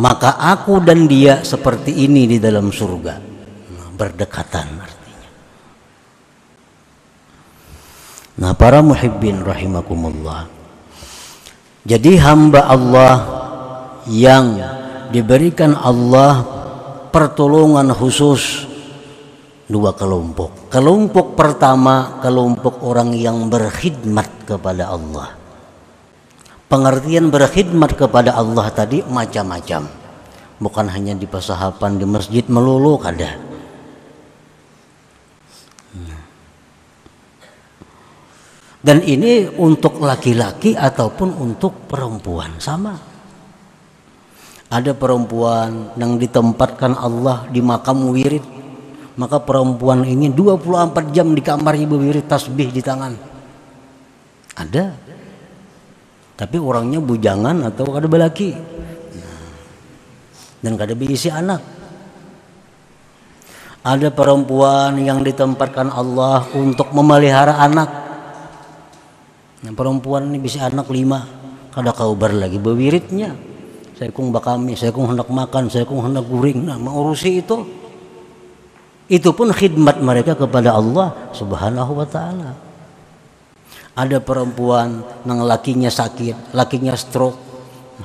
maka 0.00 0.38
aku 0.38 0.80
dan 0.80 1.04
dia 1.04 1.44
seperti 1.44 2.08
ini 2.08 2.24
di 2.24 2.38
dalam 2.40 2.72
surga. 2.72 3.20
Berdekatan 4.00 4.68
artinya. 4.80 5.28
Nah 8.40 8.52
para 8.56 8.80
muhibbin 8.80 9.44
rahimakumullah. 9.44 10.48
Jadi 11.84 12.16
hamba 12.16 12.64
Allah 12.64 13.14
yang 14.08 14.56
diberikan 15.12 15.76
Allah 15.76 16.44
pertolongan 17.12 17.92
khusus 17.92 18.69
dua 19.70 19.94
kelompok. 19.94 20.66
Kelompok 20.68 21.38
pertama, 21.38 22.18
kelompok 22.18 22.82
orang 22.82 23.14
yang 23.14 23.46
berkhidmat 23.46 24.50
kepada 24.50 24.90
Allah. 24.90 25.38
Pengertian 26.66 27.30
berkhidmat 27.30 27.94
kepada 27.94 28.34
Allah 28.34 28.66
tadi 28.74 29.06
macam-macam. 29.06 29.86
Bukan 30.60 30.86
hanya 30.90 31.14
di 31.14 31.24
pesahapan 31.24 31.96
di 31.96 32.04
masjid 32.04 32.44
melulu 32.50 32.98
kada. 32.98 33.48
Dan 38.80 39.04
ini 39.04 39.44
untuk 39.60 40.00
laki-laki 40.00 40.72
ataupun 40.72 41.36
untuk 41.36 41.84
perempuan 41.84 42.56
sama 42.56 42.96
ada 44.70 44.94
perempuan 44.94 45.90
yang 45.98 46.14
ditempatkan 46.14 46.94
Allah 46.94 47.44
di 47.50 47.58
makam 47.58 48.14
wirid 48.14 48.59
maka 49.20 49.36
perempuan 49.36 50.00
ini 50.08 50.32
24 50.32 51.12
jam 51.12 51.36
di 51.36 51.44
kamar 51.44 51.76
ibu 51.76 52.00
wirid 52.00 52.24
tasbih 52.24 52.72
di 52.72 52.80
tangan. 52.80 53.12
Ada. 54.56 54.96
Tapi 56.40 56.56
orangnya 56.56 57.04
bujangan 57.04 57.68
atau 57.68 57.84
kada 57.92 58.08
belaki. 58.08 58.56
Dan 60.64 60.80
kada 60.80 60.96
berisi 60.96 61.28
anak. 61.28 61.60
Ada 63.84 64.08
perempuan 64.08 64.96
yang 65.04 65.20
ditempatkan 65.20 65.92
Allah 65.92 66.48
untuk 66.56 66.88
memelihara 66.96 67.60
anak. 67.60 67.88
Nah, 69.60 69.72
perempuan 69.76 70.32
ini 70.32 70.40
bisa 70.40 70.64
anak 70.64 70.88
lima. 70.88 71.28
Kada 71.76 71.92
kaubar 71.92 72.32
lagi 72.32 72.56
bewiritnya 72.56 73.36
saya 74.00 74.16
kung 74.16 74.32
bakami 74.32 74.72
saya 74.80 74.96
kung 74.96 75.12
hendak 75.12 75.28
makan 75.28 75.68
saya 75.68 75.84
kung 75.84 76.00
hendak 76.00 76.24
guring. 76.24 76.64
Nah 76.64 76.80
mengurusi 76.80 77.44
itu 77.44 77.79
itu 79.10 79.34
pun 79.34 79.50
khidmat 79.50 79.98
mereka 79.98 80.38
kepada 80.38 80.78
Allah 80.78 81.10
subhanahu 81.34 81.98
wa 81.98 82.06
ta'ala. 82.06 82.54
Ada 83.98 84.22
perempuan 84.22 85.02
nang 85.26 85.42
lakinya 85.42 85.90
sakit 85.90 86.54
lakinya 86.54 86.94
stroke 86.94 87.36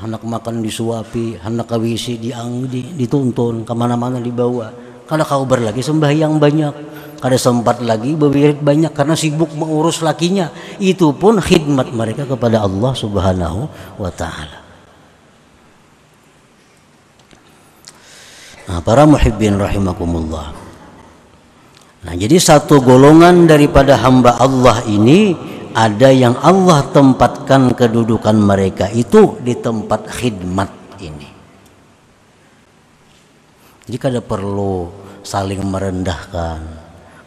anak 0.02 0.26
makan 0.26 0.66
disuapi 0.66 1.40
anak 1.46 1.72
kawisi 1.72 2.18
diang 2.18 2.66
di, 2.66 2.98
dituntun 2.98 3.62
ke 3.62 3.74
mana-mana 3.78 4.18
dibawa. 4.18 4.74
Kada 5.06 5.22
kau 5.22 5.46
berlagi 5.46 5.86
sembahyang 5.86 6.42
banyak 6.42 6.74
kada 7.22 7.38
sempat 7.38 7.86
lagi 7.86 8.18
berwirid 8.18 8.66
banyak 8.66 8.90
karena 8.90 9.14
sibuk 9.14 9.54
mengurus 9.54 10.02
lakinya. 10.02 10.50
Itu 10.82 11.14
pun 11.14 11.38
khidmat 11.38 11.94
mereka 11.94 12.26
kepada 12.26 12.66
Allah 12.66 12.98
subhanahu 12.98 13.70
wa 14.02 14.10
ta'ala. 14.10 14.58
Nah, 18.66 18.82
para 18.82 19.06
muhibbin 19.06 19.62
rahimakumullah 19.62 20.65
nah 22.06 22.14
jadi 22.14 22.38
satu 22.38 22.80
golongan 22.86 23.50
daripada 23.50 23.98
hamba 23.98 24.38
Allah 24.38 24.86
ini 24.86 25.34
ada 25.76 26.08
yang 26.08 26.40
Allah 26.40 26.88
tempatkan 26.96 27.76
kedudukan 27.76 28.40
mereka 28.40 28.88
itu 28.96 29.36
di 29.44 29.60
tempat 29.60 30.08
khidmat 30.08 30.72
ini. 31.04 31.30
Jadi 33.86 33.98
kada 34.00 34.24
perlu 34.24 34.88
saling 35.20 35.60
merendahkan, 35.68 36.64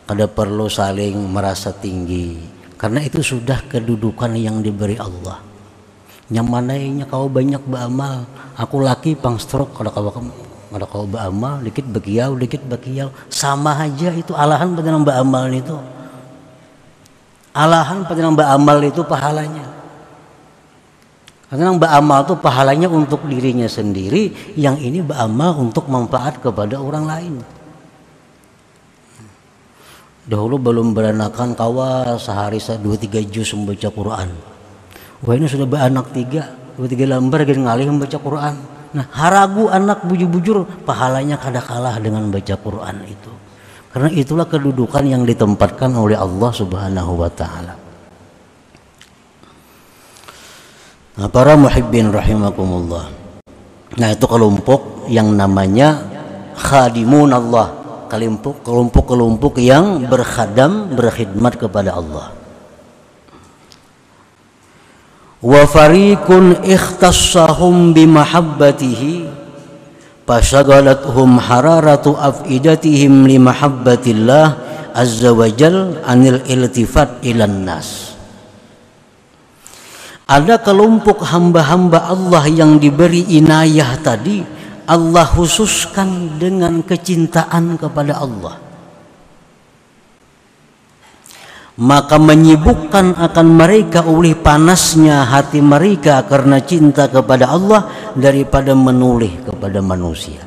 kada 0.08 0.26
perlu 0.26 0.66
saling 0.72 1.28
merasa 1.28 1.76
tinggi, 1.76 2.40
karena 2.80 3.04
itu 3.04 3.20
sudah 3.20 3.68
kedudukan 3.68 4.32
yang 4.32 4.64
diberi 4.64 4.96
Allah. 4.96 5.44
Nyamanainya 6.28 7.08
kau 7.08 7.24
banyak 7.24 7.64
beramal, 7.64 8.28
aku 8.52 8.84
laki 8.84 9.16
pang 9.16 9.40
stroke 9.40 9.72
kada 9.72 9.88
kau 9.88 10.12
kada 10.68 10.84
kau 10.84 11.08
beramal, 11.08 11.64
dikit 11.64 11.88
bekiau, 11.88 12.36
dikit 12.36 12.60
bekiau, 12.68 13.08
sama 13.32 13.72
aja 13.72 14.12
itu 14.12 14.36
alahan 14.36 14.76
pada 14.76 14.92
beramal 15.00 15.48
itu 15.48 15.76
alahan 17.58 18.06
pada 18.06 18.22
mbak 18.30 18.48
amal 18.54 18.78
itu 18.86 19.02
pahalanya. 19.02 19.66
Karena 21.48 21.72
mbak 21.74 21.92
amal 21.96 22.20
itu 22.28 22.34
pahalanya 22.38 22.88
untuk 22.92 23.24
dirinya 23.26 23.66
sendiri 23.66 24.54
yang 24.54 24.78
ini 24.78 25.02
mbak 25.02 25.18
amal 25.18 25.58
untuk 25.58 25.90
manfaat 25.90 26.38
kepada 26.38 26.78
orang 26.78 27.04
lain. 27.08 27.34
Dahulu 30.28 30.60
belum 30.60 30.92
beranakan 30.92 31.56
kawa 31.56 32.20
sehari 32.20 32.60
dua 32.84 33.00
tiga 33.00 33.16
juz 33.24 33.48
membaca 33.56 33.88
Quran 33.88 34.28
wah 35.24 35.35
ini 35.35 35.46
sudah 35.50 35.66
beranak 35.66 36.11
tiga 36.12 36.54
tiga 36.78 37.04
lembar 37.11 37.42
gini 37.42 37.66
ngalih 37.66 37.90
membaca 37.90 38.18
Quran 38.20 38.54
nah 38.94 39.04
haragu 39.12 39.68
anak 39.68 40.07
bujur-bujur 40.07 40.87
pahalanya 40.87 41.37
kada 41.37 41.61
kalah 41.61 41.98
dengan 42.00 42.31
baca 42.31 42.54
Quran 42.57 43.04
itu 43.04 43.33
karena 43.88 44.12
itulah 44.12 44.44
kedudukan 44.44 45.04
yang 45.09 45.24
ditempatkan 45.24 45.96
oleh 45.96 46.14
Allah 46.14 46.50
Subhanahu 46.52 47.24
wa 47.24 47.31
taala. 47.33 47.74
Nah, 51.18 51.28
para 51.33 51.59
muhibbin 51.59 52.12
rahimakumullah. 52.12 53.11
Nah, 53.98 54.09
itu 54.12 54.26
kelompok 54.28 55.11
yang 55.11 55.35
namanya 55.35 55.98
khadimun 56.54 57.33
Allah. 57.33 57.74
Kelompok 58.07 58.62
kelompok-kelompok 58.62 59.61
yang 59.61 60.07
berkhadam, 60.07 60.94
berkhidmat 60.94 61.59
kepada 61.59 61.98
Allah. 61.98 62.33
Wa 65.38 65.62
fariqun 65.70 66.66
ikhtassahum 66.66 67.94
bimahabbatihi 67.94 69.31
fasagalathum 70.27 71.38
hararatu 71.38 72.18
afidatihim 72.18 73.22
li 73.22 73.38
mahabbatillah 73.38 74.46
azza 74.90 75.31
wajal 75.31 76.03
anil 76.03 76.42
iltifat 76.42 77.22
ilan 77.22 77.62
nas. 77.62 78.18
Ada 80.29 80.61
kelompok 80.61 81.24
hamba-hamba 81.24 82.11
Allah 82.11 82.44
yang 82.51 82.77
diberi 82.77 83.24
inayah 83.38 83.96
tadi 84.03 84.44
Allah 84.85 85.24
khususkan 85.24 86.37
dengan 86.37 86.85
kecintaan 86.85 87.81
kepada 87.81 88.20
Allah 88.20 88.67
maka 91.78 92.18
menyibukkan 92.18 93.14
akan 93.14 93.46
mereka 93.54 94.02
oleh 94.02 94.34
panasnya 94.34 95.22
hati 95.22 95.62
mereka 95.62 96.26
karena 96.26 96.58
cinta 96.58 97.06
kepada 97.06 97.54
Allah 97.54 97.86
daripada 98.18 98.74
menulih 98.74 99.46
kepada 99.46 99.78
manusia. 99.78 100.42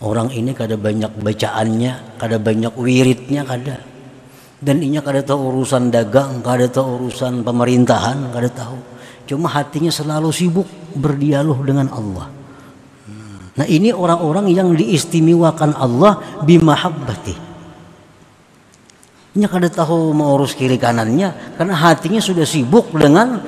Orang 0.00 0.32
ini 0.32 0.56
kada 0.56 0.80
banyak 0.80 1.12
bacaannya, 1.20 2.16
kada 2.16 2.40
banyak 2.40 2.72
wiridnya 2.72 3.44
kada. 3.44 3.76
Dan 4.56 4.80
ini 4.80 4.96
kada 5.04 5.20
tahu 5.20 5.52
urusan 5.52 5.92
dagang, 5.92 6.40
kada 6.40 6.72
tahu 6.72 7.04
urusan 7.04 7.44
pemerintahan, 7.44 8.32
kada 8.32 8.48
tahu. 8.48 8.80
Cuma 9.28 9.52
hatinya 9.52 9.92
selalu 9.92 10.32
sibuk 10.32 10.64
berdialog 10.96 11.60
dengan 11.68 11.92
Allah. 11.92 12.39
Nah 13.58 13.66
ini 13.66 13.90
orang-orang 13.90 14.46
yang 14.54 14.74
diistimewakan 14.78 15.74
Allah 15.74 16.42
bimahabbati. 16.46 17.50
Ini 19.30 19.46
kada 19.46 19.70
tahu 19.70 20.10
mau 20.10 20.34
urus 20.34 20.58
kiri 20.58 20.74
kanannya 20.74 21.54
karena 21.54 21.74
hatinya 21.74 22.18
sudah 22.18 22.42
sibuk 22.42 22.90
dengan 22.94 23.38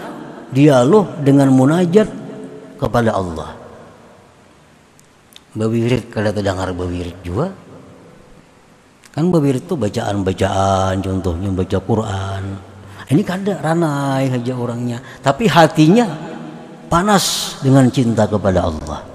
dialog 0.54 1.22
dengan 1.22 1.50
munajat 1.50 2.06
kepada 2.78 3.14
Allah. 3.14 3.50
Bawirid 5.52 6.08
kada 6.08 6.30
terdengar 6.30 6.70
bawirid 6.70 7.18
juga. 7.26 7.50
Kan 9.12 9.28
bawirid 9.28 9.68
itu 9.68 9.76
bacaan-bacaan 9.76 11.02
contohnya 11.04 11.50
baca 11.52 11.78
Quran. 11.82 12.42
Ini 13.12 13.22
kada 13.26 13.60
ranai 13.60 14.32
saja 14.32 14.56
orangnya, 14.56 14.98
tapi 15.20 15.44
hatinya 15.44 16.08
panas 16.88 17.58
dengan 17.60 17.92
cinta 17.92 18.24
kepada 18.24 18.64
Allah. 18.64 19.11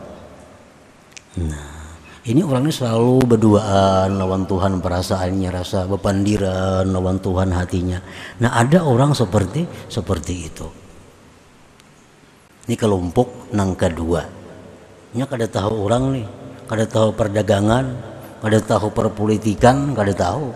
Nah, 1.38 1.93
ini 2.26 2.41
orangnya 2.41 2.73
selalu 2.73 3.23
berduaan 3.30 4.17
lawan 4.17 4.50
Tuhan 4.50 4.82
perasaannya, 4.82 5.50
rasa 5.54 5.86
bepandiran 5.86 6.89
lawan 6.89 7.21
Tuhan 7.21 7.54
hatinya. 7.54 8.02
Nah, 8.41 8.58
ada 8.58 8.82
orang 8.82 9.13
seperti 9.13 9.69
seperti 9.86 10.34
itu. 10.50 10.67
Ini 12.67 12.76
kelompok 12.76 13.54
nang 13.54 13.78
kedua. 13.78 14.26
Ini 15.13 15.23
kada 15.23 15.47
tahu 15.47 15.88
orang 15.88 16.04
nih, 16.17 16.28
kada 16.67 16.86
tahu 16.89 17.15
perdagangan, 17.15 17.86
kada 18.41 18.60
tahu 18.60 18.91
perpolitikan, 18.91 19.93
kada 19.93 20.12
tahu. 20.12 20.52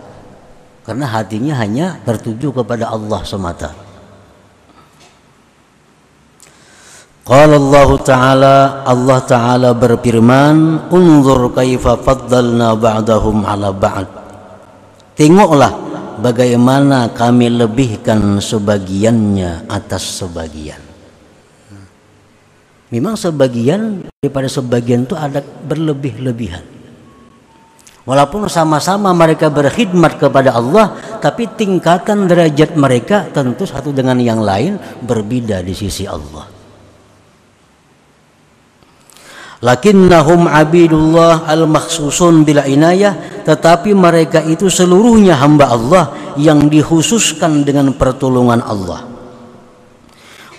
Karena 0.82 1.06
hatinya 1.06 1.62
hanya 1.62 2.02
tertuju 2.02 2.50
kepada 2.50 2.90
Allah 2.90 3.22
semata. 3.22 3.81
Qala 7.22 7.54
Allah 7.54 7.90
Ta'ala 8.02 8.56
Allah 8.82 9.18
Ta'ala 9.22 9.70
berfirman 9.78 10.90
Unzur 10.90 11.54
kaifa 11.54 11.94
faddalna 11.94 12.74
ba'dahum 12.74 13.46
ala 13.46 13.70
ba'd. 13.70 14.10
Tengoklah 15.14 15.70
bagaimana 16.18 17.14
kami 17.14 17.46
lebihkan 17.46 18.42
sebagiannya 18.42 19.70
atas 19.70 20.18
sebagian. 20.18 20.82
Memang 22.90 23.14
sebagian 23.14 24.02
daripada 24.18 24.50
sebagian 24.50 25.06
itu 25.06 25.14
ada 25.14 25.38
berlebih-lebihan. 25.40 26.66
Walaupun 28.02 28.50
sama-sama 28.50 29.14
mereka 29.14 29.46
berkhidmat 29.46 30.18
kepada 30.18 30.58
Allah 30.58 30.98
Tapi 31.22 31.46
tingkatan 31.54 32.26
derajat 32.26 32.74
mereka 32.74 33.30
tentu 33.30 33.62
satu 33.62 33.94
dengan 33.94 34.18
yang 34.18 34.42
lain 34.42 34.74
berbeda 35.06 35.62
di 35.62 35.70
sisi 35.70 36.02
Allah 36.02 36.51
lakinnahum 39.62 40.50
abidullah 40.50 41.46
al-makhsusun 41.46 42.42
bila 42.42 42.66
inayah 42.66 43.42
tetapi 43.46 43.94
mereka 43.94 44.42
itu 44.42 44.66
seluruhnya 44.66 45.38
hamba 45.38 45.70
Allah 45.70 46.04
yang 46.34 46.66
dikhususkan 46.66 47.62
dengan 47.62 47.94
pertolongan 47.94 48.58
Allah 48.58 49.06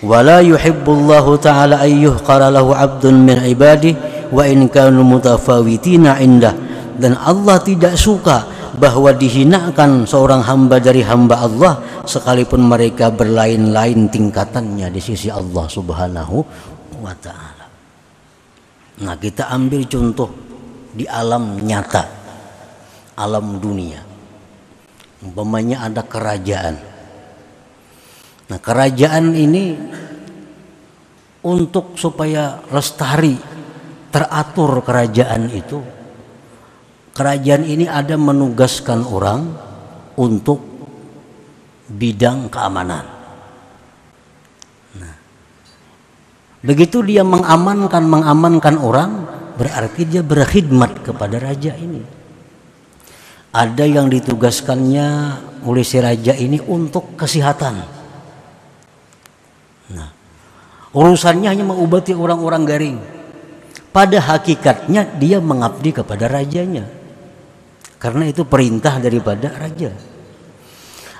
wala 0.00 0.40
yuhibbullahu 0.40 1.36
ta'ala 1.36 1.84
ayyuh 1.84 2.16
lahu 2.24 2.72
abdun 2.72 3.28
min 3.28 3.44
ibadih 3.44 3.92
wa 4.32 4.48
in 4.48 4.72
kanu 4.72 5.04
mutafawitina 5.04 6.16
indah 6.24 6.56
dan 6.96 7.20
Allah 7.20 7.60
tidak 7.60 8.00
suka 8.00 8.48
bahwa 8.74 9.14
dihinakan 9.14 10.02
seorang 10.02 10.42
hamba 10.42 10.82
dari 10.82 11.04
hamba 11.06 11.46
Allah 11.46 11.78
sekalipun 12.02 12.66
mereka 12.66 13.12
berlain-lain 13.12 14.10
tingkatannya 14.10 14.90
di 14.90 14.98
sisi 14.98 15.30
Allah 15.30 15.66
Subhanahu 15.70 16.36
wa 16.98 17.14
taala. 17.22 17.53
Nah, 19.02 19.18
kita 19.18 19.50
ambil 19.50 19.82
contoh 19.90 20.30
di 20.94 21.02
alam 21.10 21.58
nyata, 21.58 22.04
alam 23.18 23.58
dunia. 23.58 23.98
Umpamanya 25.24 25.90
ada 25.90 26.06
kerajaan. 26.06 26.78
Nah, 28.46 28.58
kerajaan 28.60 29.34
ini 29.34 29.74
untuk 31.42 31.98
supaya 31.98 32.62
lestari 32.70 33.34
teratur 34.14 34.78
kerajaan 34.86 35.50
itu 35.50 35.82
kerajaan 37.14 37.62
ini 37.66 37.86
ada 37.86 38.18
menugaskan 38.18 39.06
orang 39.06 39.54
untuk 40.18 40.62
bidang 41.90 42.50
keamanan. 42.50 43.13
Begitu 46.64 47.04
dia 47.04 47.20
mengamankan 47.20 48.02
mengamankan 48.08 48.80
orang, 48.80 49.28
berarti 49.60 50.08
dia 50.08 50.24
berkhidmat 50.24 51.04
kepada 51.04 51.36
raja 51.36 51.76
ini. 51.76 52.00
Ada 53.54 53.86
yang 53.86 54.10
ditugaskannya 54.10 55.06
oleh 55.62 55.84
si 55.86 56.02
raja 56.02 56.34
ini 56.34 56.58
untuk 56.58 57.14
kesehatan. 57.14 57.74
Nah, 59.94 60.10
urusannya 60.90 61.52
hanya 61.52 61.62
mengobati 61.62 62.10
orang-orang 62.16 62.62
garing. 62.66 62.98
Pada 63.94 64.18
hakikatnya 64.18 65.06
dia 65.22 65.38
mengabdi 65.38 65.94
kepada 65.94 66.26
rajanya 66.26 67.04
karena 68.04 68.28
itu 68.28 68.44
perintah 68.44 69.00
daripada 69.00 69.48
raja 69.48 69.88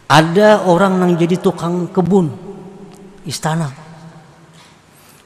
ada 0.04 0.68
orang 0.68 1.00
yang 1.00 1.12
jadi 1.16 1.40
tukang 1.40 1.88
kebun 1.88 2.28
istana 3.24 3.72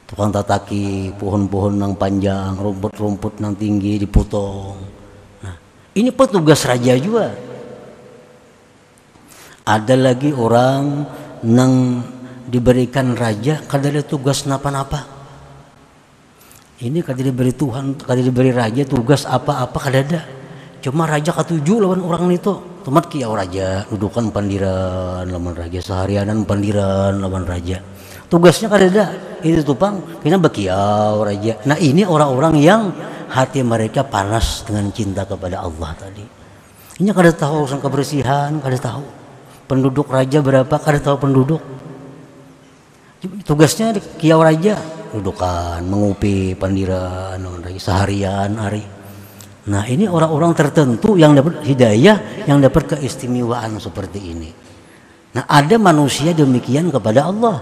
tukang 0.09 0.33
tataki 0.33 1.12
pohon-pohon 1.21 1.77
yang 1.77 1.92
panjang 1.92 2.57
rumput-rumput 2.57 3.44
yang 3.44 3.53
tinggi 3.53 4.01
dipotong. 4.01 4.81
Nah, 5.44 5.55
ini 5.92 6.09
petugas 6.09 6.64
raja 6.64 6.97
juga. 6.97 7.37
Ada 9.68 10.01
lagi 10.01 10.33
orang 10.33 11.05
yang 11.44 12.01
diberikan 12.49 13.12
raja 13.12 13.61
kada 13.68 13.92
ada 13.92 14.01
tugas 14.01 14.49
napa-napa. 14.49 15.05
Ini 16.81 17.05
kada 17.05 17.21
diberi 17.21 17.53
Tuhan 17.53 18.01
kada 18.01 18.25
diberi 18.25 18.49
raja 18.49 18.88
tugas 18.88 19.29
apa-apa 19.29 19.77
kada 19.77 19.99
ada. 20.01 20.21
Cuma 20.81 21.05
raja 21.05 21.37
ketujuh 21.37 21.85
lawan 21.85 22.01
orang 22.01 22.33
itu. 22.33 22.81
Tomat 22.81 23.12
kia 23.12 23.29
raja 23.29 23.85
dudukan 23.92 24.33
pandiran 24.33 25.29
lawan 25.29 25.53
raja 25.53 25.85
seharianan 25.85 26.49
pandiran 26.49 27.21
lawan 27.21 27.44
raja 27.44 27.85
tugasnya 28.29 28.69
kan 28.71 28.81
ada. 28.85 29.07
Itu 29.38 29.62
tupang 29.62 30.03
kita 30.19 30.35
bekiau 30.35 31.23
raja 31.23 31.62
nah 31.62 31.79
ini 31.79 32.03
orang-orang 32.03 32.59
yang 32.59 32.91
hati 33.31 33.62
mereka 33.62 34.03
panas 34.03 34.67
dengan 34.67 34.91
cinta 34.91 35.23
kepada 35.29 35.62
Allah 35.62 35.95
tadi. 35.95 36.25
Ini 36.99 37.14
kada 37.14 37.31
tahu 37.31 37.64
urusan 37.67 37.79
kebersihan 37.79 38.59
kada 38.59 38.79
tahu. 38.79 39.07
Penduduk 39.69 40.09
raja 40.09 40.41
berapa 40.41 40.75
kada 40.81 40.99
tahu 40.99 41.17
penduduk. 41.23 41.62
Tugasnya 43.47 43.95
kiau 44.19 44.43
raja 44.43 44.79
dudukan 45.12 45.83
mengupi 45.87 46.55
pandiran 46.59 47.41
seharian 47.79 48.59
hari. 48.59 48.85
Nah 49.69 49.85
ini 49.85 50.09
orang-orang 50.09 50.57
tertentu 50.57 51.21
yang 51.21 51.37
dapat 51.37 51.61
hidayah, 51.61 52.49
yang 52.49 52.59
dapat 52.59 52.97
keistimewaan 52.97 53.77
seperti 53.77 54.33
ini. 54.33 54.51
Nah 55.37 55.45
ada 55.45 55.77
manusia 55.77 56.33
demikian 56.33 56.88
kepada 56.88 57.29
Allah. 57.29 57.61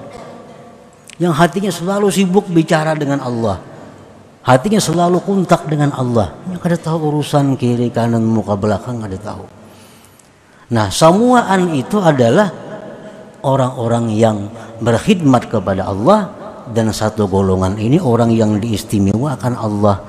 Yang 1.17 1.35
hatinya 1.37 1.73
selalu 1.73 2.09
sibuk 2.13 2.47
bicara 2.53 2.93
dengan 2.93 3.25
Allah. 3.25 3.57
Hatinya 4.45 4.79
selalu 4.79 5.19
kontak 5.25 5.67
dengan 5.67 5.91
Allah. 5.97 6.37
Yang 6.53 6.61
kada 6.61 6.77
tahu 6.79 7.11
urusan 7.11 7.57
kiri 7.57 7.89
kanan 7.91 8.23
muka 8.23 8.55
belakang 8.55 9.01
ada 9.03 9.17
tahu. 9.17 9.45
Nah 10.71 10.91
semuaan 10.91 11.73
itu 11.73 11.99
adalah 12.03 12.51
orang-orang 13.47 14.11
yang 14.13 14.51
berkhidmat 14.83 15.47
kepada 15.47 15.87
Allah 15.87 16.31
dan 16.75 16.91
satu 16.91 17.31
golongan 17.31 17.79
ini 17.79 18.03
orang 18.03 18.35
yang 18.35 18.59
diistimewakan 18.59 19.55
Allah 19.55 20.03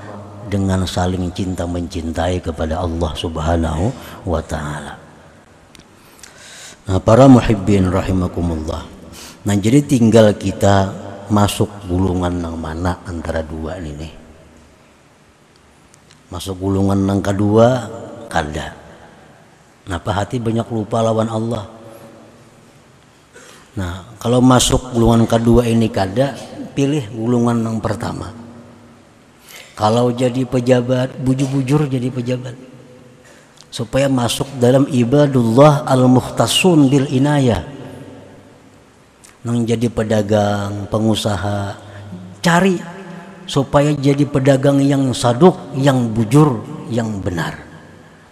dengan 0.50 0.88
saling 0.88 1.30
cinta 1.36 1.68
mencintai 1.70 2.42
kepada 2.42 2.82
Allah 2.82 3.12
Subhanahu 3.14 3.86
wa 4.26 4.42
taala. 4.42 4.98
Nah, 6.88 7.00
para 7.04 7.28
muhibbin 7.28 7.92
rahimakumullah. 7.92 8.97
Nah, 9.46 9.56
jadi 9.60 9.84
tinggal 9.86 10.34
kita 10.34 10.90
masuk 11.30 11.70
gulungan 11.86 12.34
yang 12.40 12.58
mana 12.58 12.98
antara 13.06 13.44
dua 13.44 13.78
ini 13.78 13.92
nih. 13.94 14.14
Masuk 16.34 16.58
gulungan 16.58 16.98
yang 17.06 17.22
kedua 17.22 17.88
kada. 18.32 18.74
Kenapa 19.86 20.10
hati 20.24 20.42
banyak 20.42 20.68
lupa 20.68 21.00
lawan 21.00 21.30
Allah? 21.32 21.66
Nah, 23.78 24.18
kalau 24.18 24.42
masuk 24.42 24.98
gulungan 24.98 25.30
kedua 25.30 25.70
ini 25.70 25.88
kada, 25.88 26.34
pilih 26.78 27.10
gulungan 27.10 27.58
yang 27.58 27.82
pertama 27.82 28.30
kalau 29.74 30.14
jadi 30.14 30.46
pejabat 30.46 31.18
bujur-bujur 31.22 31.90
jadi 31.90 32.14
pejabat 32.14 32.54
supaya 33.74 34.06
masuk 34.06 34.46
dalam 34.62 34.86
ibadullah 34.86 35.90
al-muhtasun 35.90 36.86
bil 36.86 37.10
inayah 37.10 37.66
nang 39.48 39.64
jadi 39.64 39.88
pedagang 39.88 40.92
pengusaha. 40.92 41.80
Cari 42.44 42.76
supaya 43.48 43.96
jadi 43.96 44.28
pedagang 44.28 44.84
yang 44.84 45.16
saduk 45.16 45.56
yang 45.80 46.12
bujur 46.12 46.60
yang 46.92 47.24
benar. 47.24 47.56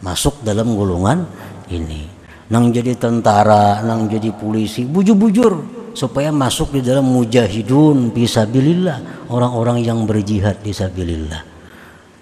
Masuk 0.04 0.43
dalam 0.43 0.75
golongan 0.75 1.23
ini. 1.71 2.12
Nang 2.51 2.69
jadi 2.75 2.99
tentara 2.99 3.80
nang 3.82 4.12
jadi 4.12 4.36
polisi 4.36 4.84
bujur-bujur 4.84 5.75
supaya 5.95 6.30
masuk 6.30 6.75
di 6.75 6.82
dalam 6.84 7.08
mujahidun 7.08 8.12
bisabilillah 8.12 9.32
orang-orang 9.32 9.80
yang 9.82 10.04
berjihad 10.04 10.60
bisabilillah 10.60 11.56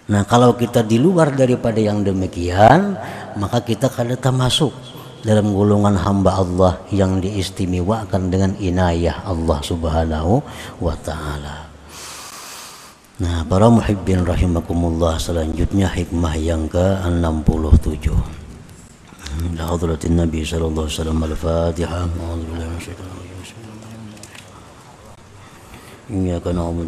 nah 0.04 0.22
kalau 0.30 0.54
kita 0.54 0.86
di 0.86 1.02
luar 1.02 1.34
daripada 1.34 1.82
yang 1.82 2.06
demikian 2.06 2.94
maka 3.34 3.66
kita 3.66 3.90
kada 3.90 4.16
masuk 4.30 4.72
dalam 5.24 5.56
golongan 5.56 5.96
hamba 5.96 6.36
Allah 6.44 6.74
yang 6.92 7.24
diistimewakan 7.24 8.28
dengan 8.28 8.52
inayah 8.60 9.24
Allah 9.24 9.60
Subhanahu 9.64 10.44
wa 10.84 10.96
taala. 11.00 11.72
Nah, 13.24 13.48
para 13.48 13.72
muhibbin 13.72 14.28
rahimakumullah 14.28 15.16
selanjutnya 15.16 15.88
hikmah 15.88 16.36
yang 16.36 16.68
ke-67. 16.68 18.12
Lahadrotin 19.56 20.20
Nabi 20.20 20.44
sallallahu 20.44 20.92
alaihi 20.92 20.98
wasallam 21.00 21.20
al-Fatihah. 21.24 22.04
A'udzu 22.04 22.46
billahi 22.52 22.70
minasyaitonir 22.70 23.16
rajim. 23.16 23.48
Iyyaka 26.12 26.52
wa 26.52 26.84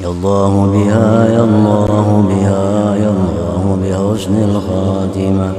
يا 0.00 0.08
الله 0.08 0.66
بها 0.72 1.26
يا 1.26 1.44
الله 1.44 2.24
بها 2.28 2.96
يا 2.96 3.10
الله 3.16 3.62
بحسن 3.82 4.34
الخاتمة. 4.44 5.52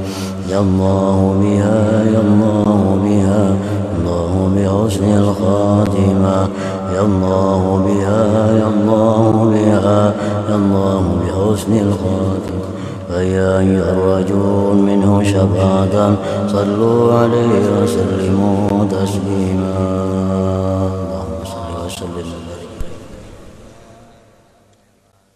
يا 0.49 0.59
الله 0.59 1.17
بها 1.41 2.03
يا 2.13 2.21
الله 2.21 2.99
بها 3.05 3.55
الله 3.97 4.33
بحسن 4.55 5.05
الخاتمة. 5.17 6.49
يا 6.93 7.01
الله 7.01 7.61
بها 7.87 8.23
يا 8.61 8.67
الله 8.67 9.31
بها 9.53 10.13
يا 10.49 10.55
الله 10.55 11.03
بحسن 11.21 11.71
الخاتمة. 11.73 12.67
فيا 13.09 13.59
أيها 13.59 13.91
الرجل 13.93 14.77
منه 14.87 15.23
شفاعة 15.23 16.15
صلوا 16.47 17.13
عليه 17.13 17.61
وسلموا 17.81 18.85
تسليما. 18.91 20.36